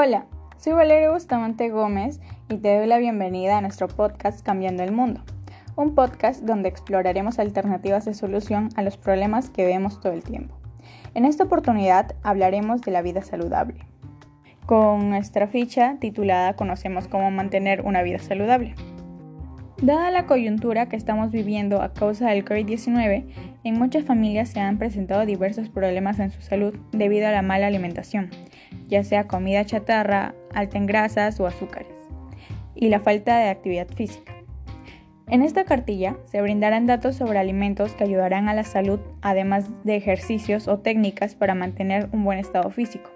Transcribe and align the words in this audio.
Hola, 0.00 0.26
soy 0.58 0.74
Valeria 0.74 1.10
Bustamante 1.10 1.70
Gómez 1.70 2.20
y 2.48 2.58
te 2.58 2.78
doy 2.78 2.86
la 2.86 2.98
bienvenida 2.98 3.58
a 3.58 3.60
nuestro 3.60 3.88
podcast 3.88 4.46
Cambiando 4.46 4.84
el 4.84 4.92
Mundo, 4.92 5.24
un 5.74 5.96
podcast 5.96 6.44
donde 6.44 6.68
exploraremos 6.68 7.40
alternativas 7.40 8.04
de 8.04 8.14
solución 8.14 8.68
a 8.76 8.82
los 8.82 8.96
problemas 8.96 9.50
que 9.50 9.66
vemos 9.66 10.00
todo 10.00 10.12
el 10.12 10.22
tiempo. 10.22 10.54
En 11.14 11.24
esta 11.24 11.42
oportunidad 11.42 12.14
hablaremos 12.22 12.80
de 12.82 12.92
la 12.92 13.02
vida 13.02 13.22
saludable. 13.22 13.74
Con 14.66 15.10
nuestra 15.10 15.48
ficha 15.48 15.96
titulada 15.98 16.54
Conocemos 16.54 17.08
cómo 17.08 17.32
mantener 17.32 17.80
una 17.80 18.02
vida 18.02 18.20
saludable. 18.20 18.76
Dada 19.82 20.12
la 20.12 20.26
coyuntura 20.26 20.88
que 20.88 20.94
estamos 20.94 21.32
viviendo 21.32 21.82
a 21.82 21.92
causa 21.92 22.30
del 22.30 22.44
COVID-19, 22.44 23.26
en 23.64 23.74
muchas 23.74 24.04
familias 24.04 24.50
se 24.50 24.60
han 24.60 24.78
presentado 24.78 25.26
diversos 25.26 25.68
problemas 25.68 26.20
en 26.20 26.30
su 26.30 26.40
salud 26.40 26.78
debido 26.92 27.26
a 27.26 27.32
la 27.32 27.42
mala 27.42 27.66
alimentación, 27.66 28.30
ya 28.88 29.04
sea 29.04 29.28
comida 29.28 29.64
chatarra, 29.64 30.34
alta 30.54 30.78
en 30.78 30.86
grasas 30.86 31.38
o 31.40 31.46
azúcares, 31.46 31.96
y 32.74 32.88
la 32.88 33.00
falta 33.00 33.38
de 33.38 33.48
actividad 33.48 33.88
física. 33.88 34.34
En 35.30 35.42
esta 35.42 35.64
cartilla 35.64 36.16
se 36.24 36.40
brindarán 36.40 36.86
datos 36.86 37.16
sobre 37.16 37.38
alimentos 37.38 37.92
que 37.92 38.04
ayudarán 38.04 38.48
a 38.48 38.54
la 38.54 38.64
salud, 38.64 38.98
además 39.20 39.68
de 39.84 39.96
ejercicios 39.96 40.68
o 40.68 40.78
técnicas 40.78 41.34
para 41.34 41.54
mantener 41.54 42.08
un 42.12 42.24
buen 42.24 42.38
estado 42.38 42.70
físico. 42.70 43.10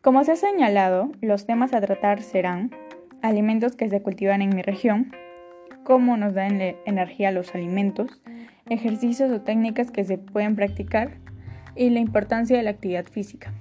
Como 0.00 0.24
se 0.24 0.32
ha 0.32 0.36
señalado, 0.36 1.12
los 1.20 1.44
temas 1.44 1.74
a 1.74 1.80
tratar 1.82 2.22
serán 2.22 2.70
alimentos 3.20 3.76
que 3.76 3.90
se 3.90 4.00
cultivan 4.00 4.40
en 4.40 4.56
mi 4.56 4.62
región, 4.62 5.12
cómo 5.84 6.16
nos 6.16 6.32
dan 6.32 6.58
energía 6.86 7.32
los 7.32 7.54
alimentos, 7.54 8.22
ejercicios 8.70 9.30
o 9.30 9.42
técnicas 9.42 9.90
que 9.90 10.04
se 10.04 10.16
pueden 10.16 10.56
practicar 10.56 11.18
y 11.76 11.90
la 11.90 12.00
importancia 12.00 12.56
de 12.56 12.62
la 12.62 12.70
actividad 12.70 13.04
física. 13.04 13.52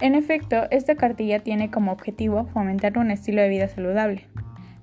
En 0.00 0.14
efecto, 0.14 0.66
esta 0.70 0.94
cartilla 0.94 1.40
tiene 1.40 1.70
como 1.70 1.90
objetivo 1.90 2.44
fomentar 2.46 2.98
un 2.98 3.10
estilo 3.10 3.40
de 3.40 3.48
vida 3.48 3.68
saludable, 3.68 4.26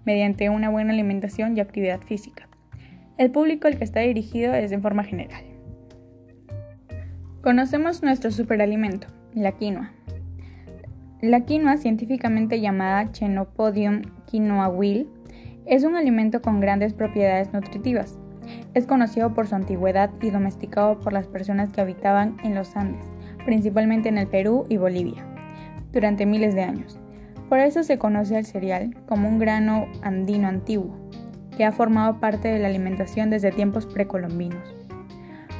mediante 0.05 0.49
una 0.49 0.69
buena 0.69 0.91
alimentación 0.91 1.55
y 1.55 1.59
actividad 1.59 2.01
física. 2.01 2.47
El 3.19 3.29
público 3.29 3.67
al 3.67 3.77
que 3.77 3.83
está 3.83 3.99
dirigido 3.99 4.55
es 4.55 4.71
en 4.71 4.81
forma 4.81 5.03
general. 5.03 5.43
Conocemos 7.43 8.01
nuestro 8.01 8.31
superalimento, 8.31 9.07
la 9.35 9.51
quinoa. 9.51 9.91
La 11.21 11.41
quinoa, 11.41 11.77
científicamente 11.77 12.59
llamada 12.59 13.11
Chenopodium 13.11 14.01
quinoahuil, 14.25 15.07
es 15.67 15.83
un 15.83 15.95
alimento 15.95 16.41
con 16.41 16.59
grandes 16.59 16.93
propiedades 16.95 17.53
nutritivas. 17.53 18.17
Es 18.73 18.87
conocido 18.87 19.35
por 19.35 19.45
su 19.47 19.53
antigüedad 19.53 20.09
y 20.21 20.31
domesticado 20.31 20.99
por 20.99 21.13
las 21.13 21.27
personas 21.27 21.71
que 21.71 21.81
habitaban 21.81 22.37
en 22.43 22.55
los 22.55 22.75
Andes, 22.75 23.12
principalmente 23.45 24.09
en 24.09 24.17
el 24.17 24.27
Perú 24.27 24.65
y 24.69 24.77
Bolivia, 24.77 25.25
durante 25.91 26.25
miles 26.25 26.55
de 26.55 26.63
años. 26.63 26.99
Por 27.49 27.59
eso 27.59 27.83
se 27.83 27.97
conoce 27.97 28.35
al 28.35 28.45
cereal 28.45 28.95
como 29.07 29.27
un 29.27 29.39
grano 29.39 29.87
andino 30.01 30.47
antiguo, 30.47 30.95
que 31.55 31.65
ha 31.65 31.71
formado 31.71 32.19
parte 32.19 32.47
de 32.47 32.59
la 32.59 32.67
alimentación 32.67 33.29
desde 33.29 33.51
tiempos 33.51 33.85
precolombinos. 33.85 34.75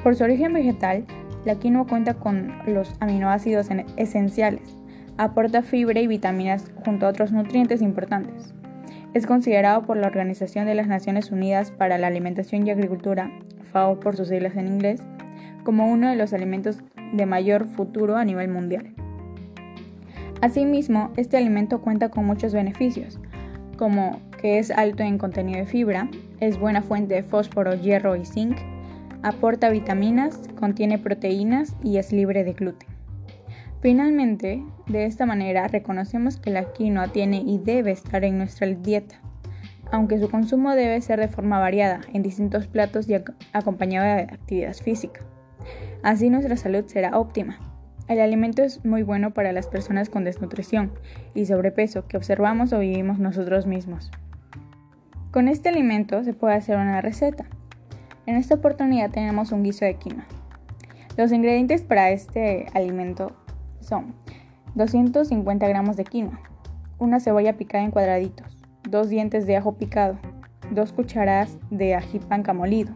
Por 0.04 0.16
su 0.16 0.24
origen 0.24 0.54
vegetal, 0.54 1.06
la 1.46 1.56
quinoa 1.56 1.86
cuenta 1.86 2.16
con 2.16 2.54
los 2.66 2.96
aminoácidos 3.00 3.70
esenciales, 3.98 4.78
aporta 5.18 5.62
fibra 5.62 6.00
y 6.00 6.08
vitaminas 6.08 6.72
junto 6.84 7.06
a 7.06 7.10
otros 7.10 7.32
nutrientes 7.32 7.82
importantes. 7.82 8.54
Es 9.14 9.28
considerado 9.28 9.84
por 9.84 9.98
la 9.98 10.08
Organización 10.08 10.66
de 10.66 10.74
las 10.74 10.88
Naciones 10.88 11.32
Unidas 11.32 11.70
para 11.70 11.98
la 11.98 12.08
Alimentación 12.08 12.66
y 12.66 12.72
Agricultura, 12.72 13.32
FAO 13.72 14.00
por 14.00 14.16
sus 14.16 14.30
siglas 14.30 14.56
en 14.56 14.68
inglés, 14.68 15.04
como 15.64 15.92
uno 15.92 16.10
de 16.10 16.16
los 16.16 16.34
alimentos 16.34 16.80
de 17.14 17.26
mayor 17.26 17.68
futuro 17.68 18.18
a 18.18 18.26
nivel 18.26 18.50
mundial. 18.50 18.94
Asimismo, 20.42 21.12
este 21.16 21.38
alimento 21.38 21.82
cuenta 21.82 22.10
con 22.10 22.26
muchos 22.26 22.54
beneficios, 22.54 23.20
como 23.78 24.20
que 24.42 24.60
es 24.60 24.72
alto 24.72 25.04
en 25.04 25.18
contenido 25.18 25.60
de 25.60 25.66
fibra, 25.66 26.10
es 26.40 26.60
buena 26.60 26.82
fuente 26.82 27.16
de 27.16 27.24
fósforo, 27.24 27.76
hierro 27.76 28.16
y 28.16 28.26
zinc, 28.26 28.58
aporta 29.22 29.70
vitaminas, 29.70 30.42
contiene 30.60 31.00
proteínas 31.00 31.76
y 31.82 31.98
es 31.98 32.12
libre 32.12 32.44
de 32.44 32.54
gluten. 32.54 32.90
Finalmente, 33.82 34.64
de 34.88 35.06
esta 35.06 35.26
manera 35.26 35.68
reconocemos 35.68 36.38
que 36.38 36.52
la 36.52 36.72
quinoa 36.74 37.10
tiene 37.10 37.44
y 37.46 37.58
debe 37.58 37.92
estar 37.92 38.24
en 38.24 38.38
nuestra 38.38 38.68
dieta, 38.68 39.22
aunque 39.92 40.20
su 40.20 40.30
consumo 40.30 40.76
debe 40.76 41.00
ser 41.02 41.20
de 41.20 41.28
forma 41.28 41.60
variada, 41.60 42.02
en 42.14 42.24
distintos 42.24 42.68
platos 42.68 43.08
y 43.08 43.16
acompañado 43.54 44.06
de 44.06 44.24
actividad 44.24 44.74
física. 44.74 45.22
Así 46.04 46.30
nuestra 46.30 46.58
salud 46.58 46.86
será 46.88 47.18
óptima. 47.18 47.60
El 48.08 48.20
alimento 48.20 48.64
es 48.64 48.84
muy 48.84 49.04
bueno 49.04 49.34
para 49.34 49.54
las 49.54 49.68
personas 49.68 50.10
con 50.10 50.26
desnutrición 50.26 50.92
y 51.34 51.46
sobrepeso 51.46 52.08
que 52.08 52.18
observamos 52.18 52.74
o 52.74 52.80
vivimos 52.80 53.20
nosotros 53.20 53.66
mismos. 53.66 54.12
Con 55.32 55.48
este 55.48 55.70
alimento 55.70 56.24
se 56.24 56.34
puede 56.34 56.56
hacer 56.56 56.78
una 56.78 57.02
receta. 57.02 57.46
En 58.26 58.36
esta 58.36 58.56
oportunidad 58.56 59.10
tenemos 59.10 59.52
un 59.52 59.64
guiso 59.64 59.86
de 59.86 59.96
quinoa. 59.96 60.26
Los 61.18 61.32
ingredientes 61.32 61.82
para 61.82 62.12
este 62.12 62.68
alimento 62.74 63.32
son 63.80 64.14
250 64.76 65.68
gramos 65.68 65.96
de 65.96 66.04
quinoa, 66.04 66.40
una 67.00 67.20
cebolla 67.20 67.58
picada 67.58 67.84
en 67.84 67.92
cuadraditos, 67.92 68.64
dos 68.90 69.10
dientes 69.10 69.46
de 69.46 69.56
ajo 69.56 69.78
picado, 69.78 70.18
dos 70.72 70.92
cucharadas 70.92 71.58
de 71.70 71.96
ají 71.96 72.20
panca 72.20 72.54
molido, 72.54 72.94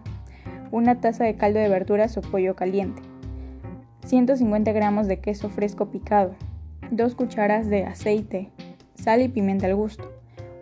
una 0.71 0.99
taza 0.99 1.23
de 1.23 1.35
caldo 1.35 1.59
de 1.59 1.69
verduras 1.69 2.17
o 2.17 2.21
pollo 2.21 2.55
caliente, 2.55 3.01
150 4.05 4.71
gramos 4.71 5.07
de 5.07 5.19
queso 5.19 5.49
fresco 5.49 5.87
picado, 5.91 6.35
dos 6.91 7.15
cucharadas 7.15 7.69
de 7.69 7.85
aceite, 7.85 8.51
sal 8.95 9.21
y 9.21 9.27
pimienta 9.27 9.67
al 9.67 9.75
gusto, 9.75 10.11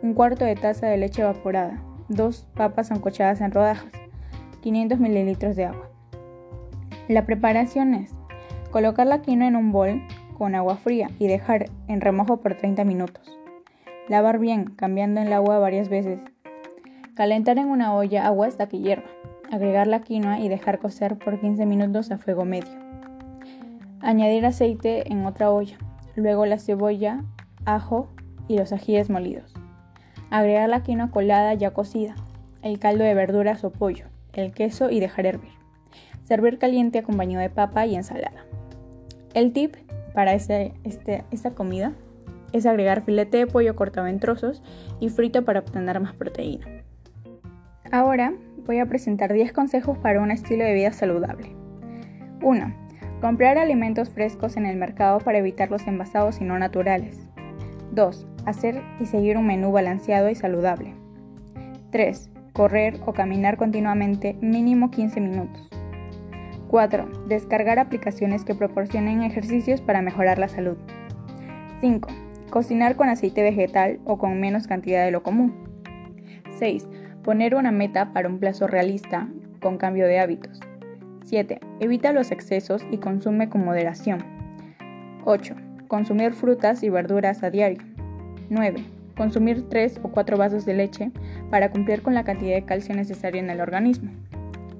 un 0.01 0.13
cuarto 0.13 0.45
de 0.45 0.55
taza 0.55 0.87
de 0.87 0.97
leche 0.97 1.21
evaporada, 1.21 1.81
dos 2.09 2.47
papas 2.55 2.91
ancochadas 2.91 3.41
en 3.41 3.51
rodajas, 3.51 3.91
500 4.61 4.99
mililitros 4.99 5.55
de 5.55 5.65
agua. 5.65 5.89
La 7.07 7.25
preparación 7.25 7.93
es 7.93 8.15
Colocar 8.75 9.07
la 9.07 9.21
quinoa 9.21 9.47
en 9.47 9.55
un 9.55 9.71
bol 9.71 10.01
con 10.37 10.53
agua 10.53 10.75
fría 10.75 11.09
y 11.17 11.27
dejar 11.27 11.67
en 11.87 12.01
remojo 12.01 12.41
por 12.41 12.55
30 12.55 12.83
minutos. 12.83 13.39
Lavar 14.09 14.37
bien, 14.37 14.65
cambiando 14.65 15.21
el 15.21 15.31
agua 15.31 15.59
varias 15.59 15.87
veces. 15.87 16.19
Calentar 17.15 17.57
en 17.57 17.69
una 17.69 17.95
olla 17.95 18.27
agua 18.27 18.47
hasta 18.47 18.67
que 18.67 18.79
hierva. 18.79 19.07
Agregar 19.51 19.87
la 19.87 20.01
quinoa 20.01 20.39
y 20.39 20.49
dejar 20.49 20.79
cocer 20.79 21.17
por 21.17 21.39
15 21.39 21.65
minutos 21.65 22.11
a 22.11 22.17
fuego 22.17 22.45
medio. 22.45 22.73
Añadir 24.01 24.45
aceite 24.45 25.11
en 25.11 25.25
otra 25.25 25.51
olla. 25.51 25.77
Luego 26.15 26.45
la 26.45 26.57
cebolla, 26.57 27.23
ajo 27.65 28.09
y 28.47 28.57
los 28.57 28.71
ajíes 28.71 29.09
molidos. 29.09 29.53
Agregar 30.29 30.69
la 30.69 30.83
quinoa 30.83 31.11
colada 31.11 31.53
ya 31.53 31.71
cocida, 31.71 32.15
el 32.61 32.79
caldo 32.79 33.03
de 33.03 33.13
verduras 33.13 33.63
o 33.63 33.71
pollo, 33.71 34.05
el 34.33 34.51
queso 34.51 34.89
y 34.89 34.99
dejar 34.99 35.27
hervir. 35.27 35.51
Servir 36.23 36.57
caliente 36.57 36.99
acompañado 36.99 37.41
de 37.41 37.49
papa 37.49 37.85
y 37.85 37.95
ensalada. 37.95 38.45
El 39.33 39.53
tip 39.53 39.75
para 40.13 40.33
este, 40.33 40.73
esta 41.31 41.51
comida 41.51 41.93
es 42.51 42.65
agregar 42.65 43.03
filete 43.03 43.37
de 43.37 43.47
pollo 43.47 43.75
cortado 43.75 44.07
en 44.07 44.19
trozos 44.19 44.63
y 44.99 45.09
frito 45.09 45.45
para 45.45 45.59
obtener 45.59 45.99
más 45.99 46.15
proteína. 46.15 46.65
Ahora 47.91 48.33
voy 48.65 48.79
a 48.79 48.85
presentar 48.85 49.33
10 49.33 49.53
consejos 49.53 49.97
para 49.97 50.21
un 50.21 50.31
estilo 50.31 50.63
de 50.63 50.73
vida 50.73 50.91
saludable. 50.91 51.55
1. 52.41 52.73
Comprar 53.21 53.57
alimentos 53.57 54.09
frescos 54.09 54.57
en 54.57 54.65
el 54.65 54.77
mercado 54.77 55.19
para 55.19 55.37
evitar 55.37 55.71
los 55.71 55.87
envasados 55.87 56.41
y 56.41 56.43
no 56.43 56.59
naturales. 56.59 57.27
2. 57.91 58.27
Hacer 58.45 58.81
y 58.99 59.05
seguir 59.05 59.37
un 59.37 59.47
menú 59.47 59.71
balanceado 59.71 60.29
y 60.29 60.35
saludable. 60.35 60.93
3. 61.91 62.29
Correr 62.53 62.99
o 63.05 63.13
caminar 63.13 63.57
continuamente 63.57 64.37
mínimo 64.41 64.91
15 64.91 65.21
minutos. 65.21 65.69
4. 66.67 67.25
Descargar 67.27 67.79
aplicaciones 67.79 68.43
que 68.43 68.55
proporcionen 68.55 69.23
ejercicios 69.23 69.81
para 69.81 70.01
mejorar 70.01 70.39
la 70.39 70.47
salud. 70.47 70.77
5. 71.81 72.09
Cocinar 72.49 72.95
con 72.95 73.09
aceite 73.09 73.43
vegetal 73.43 73.99
o 74.05 74.17
con 74.17 74.39
menos 74.39 74.67
cantidad 74.67 75.05
de 75.05 75.11
lo 75.11 75.23
común. 75.23 75.53
6. 76.59 76.87
Poner 77.25 77.55
una 77.55 77.71
meta 77.71 78.13
para 78.13 78.29
un 78.29 78.37
plazo 78.37 78.67
realista 78.67 79.27
con 79.59 79.79
cambio 79.79 80.05
de 80.05 80.19
hábitos. 80.19 80.59
7. 81.23 81.59
Evita 81.79 82.13
los 82.13 82.29
excesos 82.29 82.85
y 82.91 82.99
consume 82.99 83.49
con 83.49 83.65
moderación. 83.65 84.19
8. 85.25 85.55
Consumir 85.87 86.33
frutas 86.33 86.83
y 86.83 86.89
verduras 86.89 87.41
a 87.41 87.49
diario. 87.49 87.81
9. 88.51 88.85
Consumir 89.17 89.67
3 89.67 90.01
o 90.03 90.09
4 90.09 90.37
vasos 90.37 90.65
de 90.67 90.75
leche 90.75 91.11
para 91.49 91.71
cumplir 91.71 92.03
con 92.03 92.13
la 92.13 92.23
cantidad 92.23 92.53
de 92.53 92.63
calcio 92.63 92.93
necesario 92.93 93.41
en 93.41 93.49
el 93.49 93.59
organismo. 93.59 94.11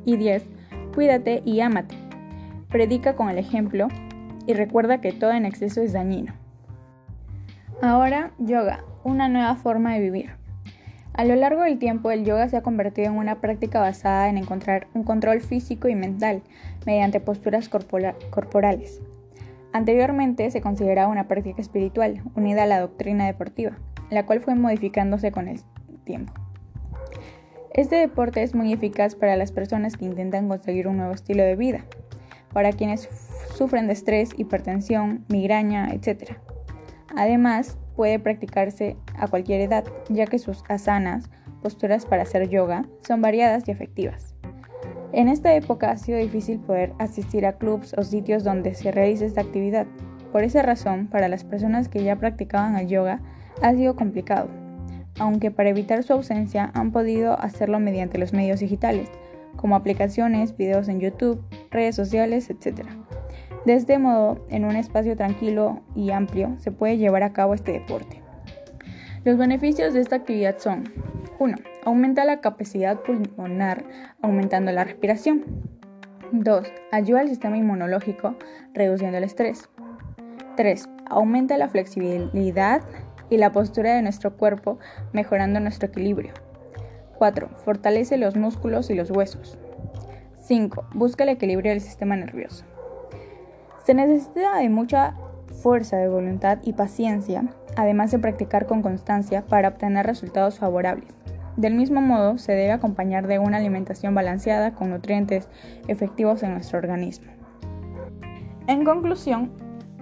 Y 0.06 0.18
10 0.18 0.46
Cuídate 0.94 1.42
y 1.46 1.62
ámate. 1.62 1.96
Predica 2.70 3.16
con 3.16 3.30
el 3.30 3.40
ejemplo 3.40 3.88
y 4.46 4.54
recuerda 4.54 5.02
que 5.02 5.14
todo 5.14 5.32
en 5.32 5.46
exceso 5.46 5.82
es 5.82 5.94
dañino. 5.94 6.34
Ahora, 7.82 8.34
yoga, 8.38 8.84
una 9.04 9.30
nueva 9.30 9.56
forma 9.56 9.96
de 9.96 10.00
vivir. 10.00 10.45
A 11.18 11.24
lo 11.24 11.36
largo 11.36 11.62
del 11.62 11.80
tiempo, 11.80 12.12
el 12.12 12.26
yoga 12.26 12.50
se 12.50 12.58
ha 12.58 12.62
convertido 12.62 13.08
en 13.08 13.18
una 13.18 13.40
práctica 13.40 13.80
basada 13.80 14.28
en 14.28 14.38
encontrar 14.38 14.88
un 14.94 15.04
control 15.04 15.40
físico 15.40 15.88
y 15.88 15.96
mental 15.96 16.42
mediante 16.86 17.22
posturas 17.22 17.70
corporales. 17.70 19.02
Anteriormente 19.72 20.52
se 20.52 20.60
consideraba 20.60 21.08
una 21.08 21.30
práctica 21.30 21.62
espiritual 21.62 22.22
unida 22.36 22.64
a 22.64 22.66
la 22.68 22.82
doctrina 22.82 23.28
deportiva, 23.28 23.78
la 24.10 24.26
cual 24.26 24.42
fue 24.42 24.56
modificándose 24.56 25.32
con 25.32 25.48
el 25.48 25.62
tiempo. 26.04 26.34
Este 27.74 27.96
deporte 27.96 28.44
es 28.44 28.54
muy 28.54 28.74
eficaz 28.74 29.16
para 29.16 29.38
las 29.38 29.54
personas 29.54 29.96
que 29.96 30.04
intentan 30.04 30.50
conseguir 30.50 30.90
un 30.90 30.98
nuevo 30.98 31.14
estilo 31.14 31.44
de 31.44 31.56
vida, 31.56 31.86
para 32.52 32.74
quienes 32.74 33.08
sufren 33.56 33.88
de 33.88 33.94
estrés, 33.94 34.32
hipertensión, 34.38 35.24
migraña, 35.30 35.94
etc. 35.94 36.34
Además, 37.16 37.78
puede 37.96 38.20
practicarse 38.20 38.98
a 39.18 39.28
cualquier 39.28 39.62
edad, 39.62 39.86
ya 40.10 40.26
que 40.26 40.40
sus 40.40 40.64
asanas, 40.68 41.30
posturas 41.62 42.06
para 42.06 42.24
hacer 42.24 42.50
yoga, 42.50 42.86
son 43.00 43.22
variadas 43.22 43.68
y 43.68 43.72
efectivas. 43.72 44.36
En 45.14 45.30
esta 45.30 45.56
época 45.56 45.92
ha 45.92 45.98
sido 45.98 46.18
difícil 46.18 46.60
poder 46.60 46.94
asistir 47.00 47.46
a 47.46 47.58
clubs 47.58 47.96
o 47.98 48.04
sitios 48.04 48.44
donde 48.44 48.76
se 48.76 48.92
realice 48.92 49.26
esta 49.26 49.42
actividad. 49.42 49.88
Por 50.32 50.44
esa 50.44 50.62
razón, 50.62 51.08
para 51.08 51.30
las 51.30 51.44
personas 51.46 51.88
que 51.88 52.04
ya 52.04 52.18
practicaban 52.18 52.76
el 52.76 52.88
yoga, 52.88 53.22
ha 53.62 53.74
sido 53.74 53.96
complicado, 53.96 54.50
aunque 55.18 55.52
para 55.52 55.70
evitar 55.70 56.04
su 56.04 56.14
ausencia 56.14 56.72
han 56.74 56.92
podido 56.92 57.40
hacerlo 57.40 57.80
mediante 57.80 58.18
los 58.18 58.34
medios 58.34 58.60
digitales, 58.60 59.10
como 59.56 59.76
aplicaciones, 59.76 60.58
videos 60.58 60.90
en 60.90 61.00
YouTube, 61.00 61.42
redes 61.72 61.96
sociales, 61.96 62.50
etc. 62.50 62.86
De 63.66 63.74
este 63.74 63.98
modo, 63.98 64.46
en 64.50 64.64
un 64.64 64.76
espacio 64.76 65.18
tranquilo 65.18 65.82
y 65.96 66.12
amplio, 66.12 66.56
se 66.60 66.72
puede 66.72 66.98
llevar 66.98 67.24
a 67.24 67.34
cabo 67.34 67.56
este 67.56 67.72
deporte. 67.72 68.22
Los 69.24 69.38
beneficios 69.38 69.96
de 69.96 70.02
esta 70.02 70.18
actividad 70.18 70.60
son 70.60 70.84
1. 71.40 71.56
Aumenta 71.84 72.26
la 72.26 72.42
capacidad 72.42 73.02
pulmonar 73.02 73.84
aumentando 74.22 74.72
la 74.72 74.84
respiración. 74.84 75.44
2. 76.32 76.72
Ayuda 76.92 77.22
al 77.22 77.30
sistema 77.30 77.58
inmunológico 77.58 78.36
reduciendo 78.76 79.18
el 79.18 79.24
estrés. 79.24 79.68
3. 80.58 80.88
Aumenta 81.10 81.58
la 81.58 81.68
flexibilidad 81.68 82.84
y 83.32 83.38
la 83.38 83.52
postura 83.52 83.96
de 83.96 84.04
nuestro 84.04 84.38
cuerpo 84.38 84.78
mejorando 85.12 85.60
nuestro 85.60 85.90
equilibrio. 85.90 86.34
4. 87.18 87.50
Fortalece 87.50 88.18
los 88.18 88.36
músculos 88.36 88.92
y 88.92 88.94
los 88.94 89.10
huesos. 89.10 89.58
5. 90.44 90.90
Busca 90.94 91.24
el 91.24 91.30
equilibrio 91.30 91.72
del 91.72 91.82
sistema 91.82 92.16
nervioso. 92.16 92.64
Se 93.86 93.94
necesita 93.94 94.58
de 94.58 94.70
mucha 94.70 95.14
fuerza 95.62 95.98
de 95.98 96.10
voluntad 96.10 96.58
y 96.64 96.74
paciencia 96.74 97.44
además 97.76 98.12
de 98.12 98.20
practicar 98.20 98.66
con 98.66 98.82
constancia 98.82 99.46
para 99.46 99.70
obtener 99.70 100.06
resultados 100.06 100.60
favorables. 100.60 101.10
Del 101.58 101.76
mismo 101.76 102.02
modo, 102.02 102.38
se 102.38 102.54
debe 102.54 102.72
acompañar 102.72 103.28
de 103.28 103.40
una 103.40 103.58
alimentación 103.58 104.14
balanceada 104.14 104.74
con 104.74 104.90
nutrientes 104.90 105.48
efectivos 105.88 106.44
en 106.44 106.52
nuestro 106.52 106.80
organismo. 106.80 107.32
En 108.68 108.84
conclusión, 108.84 109.52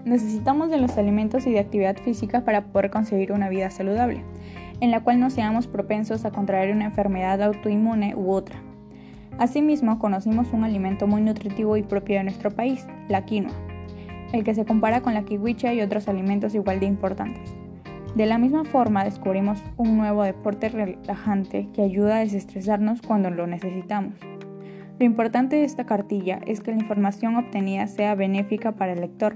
necesitamos 0.06 0.70
de 0.70 0.78
los 0.78 0.98
alimentos 0.98 1.46
y 1.46 1.52
de 1.52 1.60
actividad 1.60 1.98
física 1.98 2.44
para 2.44 2.66
poder 2.66 2.90
conseguir 2.90 3.32
una 3.32 3.50
vida 3.50 3.70
saludable, 3.70 4.24
en 4.80 4.90
la 4.90 5.02
cual 5.04 5.20
no 5.20 5.30
seamos 5.30 5.68
propensos 5.68 6.26
a 6.26 6.32
contraer 6.32 6.74
una 6.74 6.86
enfermedad 6.86 7.42
autoinmune 7.42 8.16
u 8.16 8.32
otra. 8.32 8.56
Asimismo, 9.38 10.00
conocimos 10.00 10.54
un 10.54 10.64
alimento 10.64 11.08
muy 11.08 11.22
nutritivo 11.22 11.78
y 11.78 11.84
propio 11.84 12.18
de 12.18 12.24
nuestro 12.24 12.52
país, 12.52 12.88
la 13.10 13.26
quinoa, 13.26 13.54
el 14.34 14.44
que 14.44 14.54
se 14.54 14.66
compara 14.66 15.02
con 15.02 15.14
la 15.14 15.24
kiwicha 15.24 15.74
y 15.74 15.80
otros 15.80 16.10
alimentos 16.10 16.54
igual 16.56 16.82
de 16.82 16.88
importantes. 16.88 17.56
De 18.16 18.26
la 18.26 18.38
misma 18.38 18.66
forma, 18.66 19.06
descubrimos 19.06 19.64
un 19.78 19.96
nuevo 19.96 20.24
deporte 20.24 20.70
relajante 20.70 21.70
que 21.74 21.82
ayuda 21.82 22.18
a 22.18 22.20
desestresarnos 22.20 23.02
cuando 23.02 23.30
lo 23.30 23.48
necesitamos. 23.48 24.16
Lo 25.00 25.06
importante 25.06 25.56
de 25.56 25.64
esta 25.64 25.86
cartilla 25.86 26.40
es 26.46 26.60
que 26.60 26.72
la 26.72 26.82
información 26.82 27.38
obtenida 27.38 27.88
sea 27.88 28.16
benéfica 28.16 28.74
para 28.74 28.94
el 28.94 29.02
lector 29.02 29.36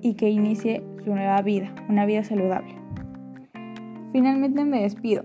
y 0.00 0.14
que 0.14 0.30
inicie 0.30 0.82
su 1.04 1.14
nueva 1.14 1.40
vida, 1.42 1.74
una 1.88 2.06
vida 2.06 2.24
saludable. 2.24 2.74
Finalmente 4.12 4.64
me 4.64 4.82
despido, 4.82 5.24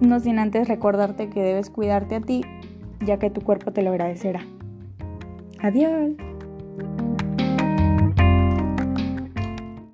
no 0.00 0.20
sin 0.20 0.38
antes 0.38 0.68
recordarte 0.68 1.28
que 1.28 1.42
debes 1.42 1.70
cuidarte 1.70 2.16
a 2.16 2.20
ti, 2.20 2.42
ya 3.04 3.18
que 3.18 3.30
tu 3.30 3.40
cuerpo 3.40 3.72
te 3.72 3.82
lo 3.82 3.90
agradecerá. 3.90 4.40
Adiós. 5.60 6.33